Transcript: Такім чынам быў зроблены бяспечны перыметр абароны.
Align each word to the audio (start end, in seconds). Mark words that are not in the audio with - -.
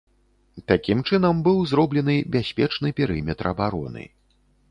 Такім 0.69 1.03
чынам 1.09 1.43
быў 1.47 1.57
зроблены 1.73 2.15
бяспечны 2.35 2.93
перыметр 3.01 3.45
абароны. 3.53 4.03